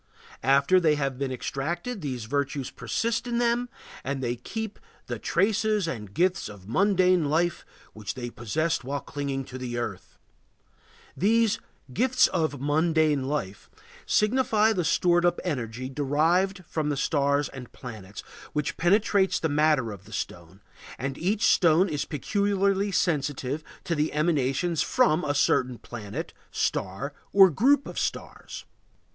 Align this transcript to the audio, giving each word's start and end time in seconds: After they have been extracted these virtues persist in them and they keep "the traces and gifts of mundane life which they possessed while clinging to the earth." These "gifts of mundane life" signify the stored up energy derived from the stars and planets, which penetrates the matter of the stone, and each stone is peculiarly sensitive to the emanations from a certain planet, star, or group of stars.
After 0.41 0.79
they 0.79 0.95
have 0.95 1.19
been 1.19 1.31
extracted 1.31 2.01
these 2.01 2.25
virtues 2.25 2.71
persist 2.71 3.27
in 3.27 3.37
them 3.37 3.69
and 4.03 4.19
they 4.23 4.35
keep 4.35 4.79
"the 5.05 5.19
traces 5.19 5.87
and 5.87 6.11
gifts 6.11 6.49
of 6.49 6.67
mundane 6.67 7.25
life 7.29 7.63
which 7.93 8.15
they 8.15 8.31
possessed 8.31 8.83
while 8.83 9.01
clinging 9.01 9.43
to 9.45 9.59
the 9.59 9.77
earth." 9.77 10.17
These 11.15 11.59
"gifts 11.93 12.25
of 12.25 12.59
mundane 12.59 13.25
life" 13.25 13.69
signify 14.07 14.73
the 14.73 14.83
stored 14.83 15.23
up 15.23 15.39
energy 15.43 15.87
derived 15.87 16.63
from 16.65 16.89
the 16.89 16.97
stars 16.97 17.47
and 17.49 17.71
planets, 17.71 18.21
which 18.53 18.77
penetrates 18.77 19.39
the 19.39 19.49
matter 19.49 19.91
of 19.91 20.05
the 20.05 20.13
stone, 20.13 20.61
and 20.97 21.15
each 21.15 21.45
stone 21.45 21.87
is 21.87 22.05
peculiarly 22.05 22.91
sensitive 22.91 23.63
to 23.83 23.93
the 23.93 24.13
emanations 24.13 24.81
from 24.81 25.23
a 25.23 25.35
certain 25.35 25.77
planet, 25.77 26.33
star, 26.49 27.13
or 27.31 27.51
group 27.51 27.87
of 27.87 27.99
stars. 27.99 28.65